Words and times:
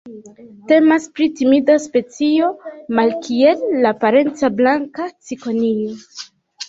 Temas 0.69 1.03
pri 1.17 1.27
timida 1.41 1.75
specio, 1.83 2.49
malkiel 3.01 3.63
la 3.87 3.93
parenca 4.05 4.51
Blanka 4.63 5.07
cikonio. 5.29 5.95